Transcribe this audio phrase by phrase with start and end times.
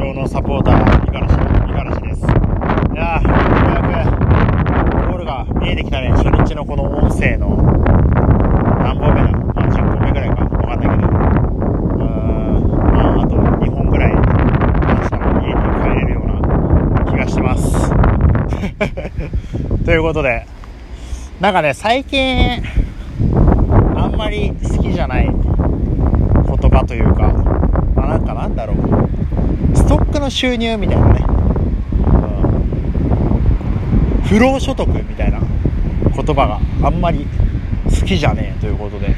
[0.00, 2.22] 上のサポーター、五十嵐五十嵐です。
[2.22, 2.24] い
[2.96, 3.28] やー、よ
[3.86, 6.08] うやく、ゴールが見えてきたね。
[6.12, 7.50] 初日のこの音声の、
[8.82, 9.30] 何本目だ？
[9.30, 10.36] まあ、10本目ぐらいか。
[10.44, 11.08] わかんないけど。
[11.08, 17.92] うーん、まあ、あと2本ぐらい、明日家に帰れるような気がしてます。
[19.84, 20.46] ということで、
[21.40, 22.62] なんかね、最近、
[23.96, 25.36] あんまり好きじゃない言
[26.70, 27.32] 葉というか、
[27.94, 28.76] まあ、なんかなんだろう、
[30.18, 31.24] の収入みたいなね、
[34.16, 37.26] うん、不労所得みたいな言葉があんまり
[37.84, 39.14] 好きじゃねえということで、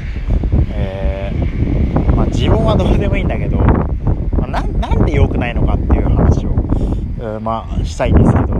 [0.71, 8.53] えーまあ、自分はどうでもいいんだけど、まあ、ななんで良くないのかっていう話を、うんまあ、したいんですけど、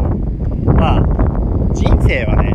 [0.74, 1.02] まあ、
[1.74, 2.54] 人生はね、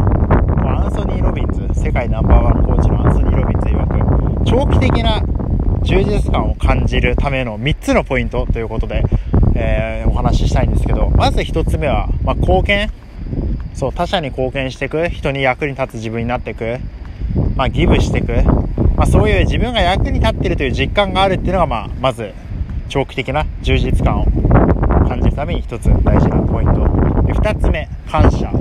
[0.67, 5.23] アンソニー・ロビンズ、世界ナンバーワンコーチのアンソニー・ロビンズ曰く、長期的な
[5.83, 9.05] 充実感を感じるための3つのポイントということで、
[9.61, 12.91] えー、お話ししたいんですけど、まず1つ目は、まあ、貢献。
[13.75, 16.79] そう、他者に貢献していく、人に役に立つ自分になっていく、
[17.57, 18.33] まあ、ギブしていく、
[18.97, 22.33] まあ、そういう自分が役に立ってるという実感があるっていうのが、まあ、まず、
[22.89, 24.27] 長期的な充実感を
[25.09, 26.81] 感じるために1つ大事なポイント。
[27.27, 28.53] で2つ目、感謝。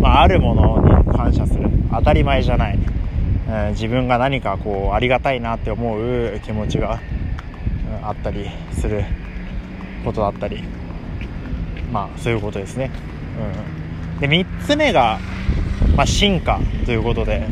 [0.00, 1.68] まあ、あるものに感謝する。
[1.90, 2.78] 当たり前じゃない。
[3.48, 7.00] え、自分が何かこうありがたいなって思う気持ちが、
[8.02, 9.04] あったりする
[10.02, 10.62] ことだったり。
[11.92, 12.90] まあそういうことですね、
[14.14, 15.20] うん、で3つ目が、
[15.94, 17.46] まあ、進化ということで、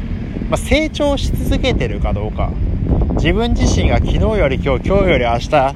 [0.48, 2.50] まあ、成長し続けてるかどうか。
[3.16, 5.74] 自分自身が昨日より今日今日より明日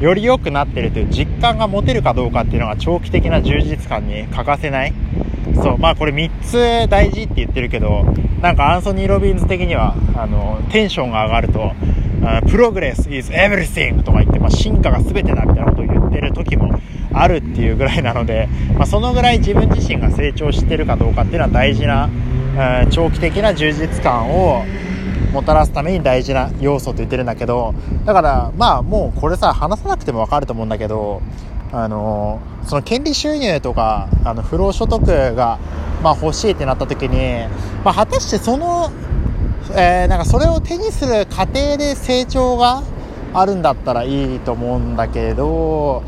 [0.00, 4.94] より良くなってるという実感が持てるかどうかっていうのが長期的な充実感に欠かせない。
[5.62, 8.04] そう、まあこれ3つ大事って言ってるけど、
[8.40, 11.72] なんかアンソニー・ロビンズ的には、あの、テンションが上がると、
[12.48, 16.78] プログレス is everything とか言って、まあ、進化が全てだみたいなことを言ってる時も
[17.12, 22.08] あるっていうぐらいなので、 まあ、そのぐらい自分自身が成長してるかどうかっていうのは大事な、
[22.56, 24.64] え長期的な充実感を
[25.32, 27.74] もたらすために大事な要素と言ってるんだけど、
[28.04, 31.22] だからまあもうこれさ、話さなくてもわかると思うんだけど、
[31.72, 35.00] あのその権利収入とかあの不労所得
[35.34, 35.58] が、
[36.02, 37.46] まあ、欲しいってなった時に、
[37.84, 38.90] まあ、果たしてその、
[39.72, 42.82] えー、なんかそれを手にする過程で成長が
[43.32, 46.02] あるんだったらいいと思うんだけど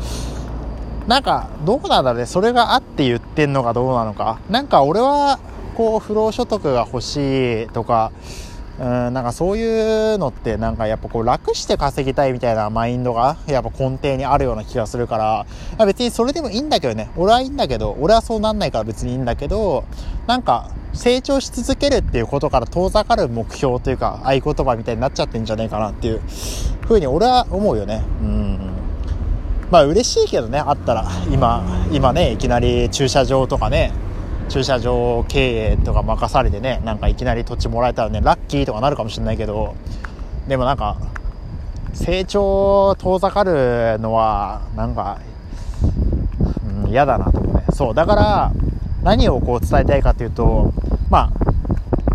[1.07, 2.25] なんかどうなんだろうね。
[2.25, 4.39] それがあって言ってんのかどうなのか。
[4.49, 5.37] なんか俺は
[5.75, 8.11] こう不労所得が欲しいとか
[8.79, 15.45] うん、なんかそういうのってなんかやっぱこう楽して稼ぎたいみたいなマインドがやっぱ根底にあるような気がするか
[15.77, 17.11] ら別にそれでもいいんだけどね。
[17.15, 19.83] 俺はいいんだけど俺はそうなんないから別にいいんだけど
[20.25, 26.21] なんか成長し続けるっていうことから遠ざかる目標というか合言葉みたいになっちゃってんじゃねえかなっていう
[26.87, 28.03] ふうに俺は思うよね。
[28.21, 28.59] うん。
[29.71, 31.07] まあ嬉しいけどねあったら。
[31.31, 33.91] 今今ねいきなり駐車場とかね
[34.49, 39.75] 駐車場経営とか任されてねなんかいきなり土地もらえたらねラッキーとかなるかもしれないけど
[40.47, 40.97] でもなんか
[41.93, 45.19] 成長遠ざかるのはなんか
[46.83, 47.65] うん、嫌だなと思うね。
[47.73, 48.51] そうだから
[49.03, 50.73] 何をこう伝えたいかっていうと
[51.09, 51.31] ま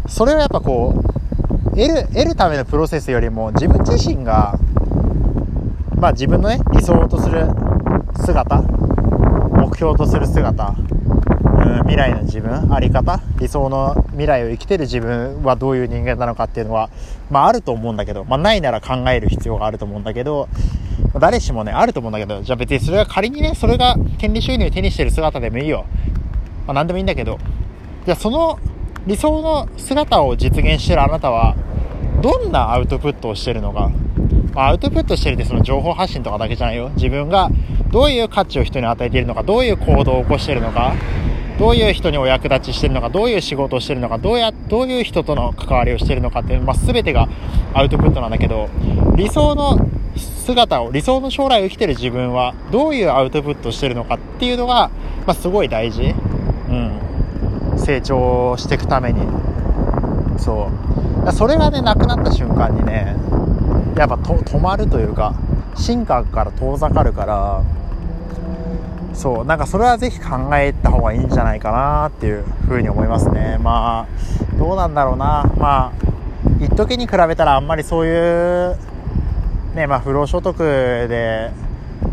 [0.05, 4.59] あそれはやっぱこう得る得るためのプロセスよりも自分自身が
[5.97, 7.47] まあ自分のね理想とする
[8.17, 10.75] 姿目標とする姿
[11.83, 16.91] 未来の自分あり方理想の未来を生きてる自分はどういう人間なのかっていうのは、
[17.31, 20.49] まあ、あると思うんだけど、まあ、ないなら考える必要があると思うんだけど
[21.21, 25.87] 誰しもねあると思うんだけどじゃあ別にそれが仮にねそれが権利収入を手にしてる姿でもいいよ、
[26.69, 27.39] まあ、何でもいいんだけど
[28.05, 28.61] じゃあその
[29.07, 31.57] 理想の姿を実現してるあなたは
[32.23, 33.91] どんなアウトプットをしてるのか、
[34.55, 37.51] まあ、アウトプットしてるってその情報発信とかだけじゃないよ自分が
[37.91, 40.95] どういう価値を人に与えているのかどういう行動を起こしてるのか
[41.59, 47.29] どういう人にお役立ちしてるのか、どういう仕事をしてるのか、どうや、どういう人との関わりをしてるのかっていう、まあ、全てが
[47.75, 48.69] アウトプットなんだけど、
[49.17, 49.77] 理想の
[50.17, 54.93] 姿を、理想の将来を生きてる自分は、どういうアウトプットをしてるのかっていうのが、
[55.27, 56.15] まあ、すごい大事。
[56.69, 56.73] う
[57.75, 57.79] ん。
[57.79, 59.23] 成長していくために。
[60.39, 60.69] そ
[61.27, 61.33] う。
[61.33, 63.17] それがね、なくなった瞬間にね、
[63.97, 65.35] やっぱ止まるというか、
[65.77, 67.63] 進化から遠ざかるから、
[69.19, 78.79] そうなんかそれはぜひ考えた方がいいんじゃないかなっていうふうに思いますねまあどうなんだろうなまあ一時に比べたらあんまりそういう
[79.75, 81.51] ねまあ不労所得で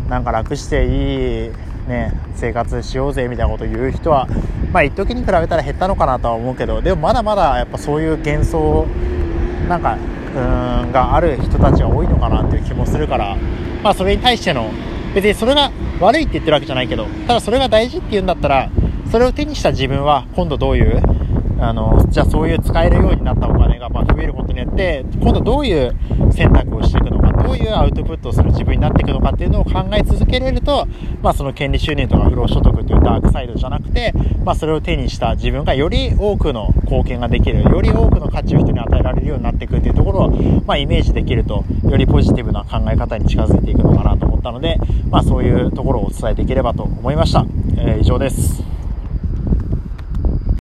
[0.08, 4.28] なんか楽していいね生活しようぜみたいなことを言う人は
[4.72, 8.86] まあ一時に比べたら減ったのかなとは思うけどでもまだまだやっぱそういう幻想
[9.68, 9.96] なんか
[10.36, 13.36] うんがある人たちは多いのかなっていう気もするから
[13.82, 14.70] まあそれに対しての
[15.14, 18.70] 別にそれが悪いって言ってるわけじゃないけどただそれが大事っていうんだったら
[19.10, 21.00] それを手にした自分は今度どういう
[21.58, 25.96] あのじゃあそういう使えるようになったお金がま増えることによって今度どういう
[26.30, 27.15] 選択をしていくのか。
[27.46, 30.86] どういうアウトプットをする自分になっていくのかっていうのを考え続けれると、
[31.22, 34.12] まあ、その権利収入とか不労所得というダークサイドじゃなくて、
[34.44, 40.30] まあ、それを手にした自分がより多くの貢献ができるより多くの価値を人に与えられるようになっていくっていうところを、
[40.66, 44.76] まあ、イメージできるとよりポジティブな考え方に近づいていくのかなと思ったので、
[45.08, 47.46] まあ、そういうところをお伝えできればと思いました、
[47.78, 48.75] えー、以上です。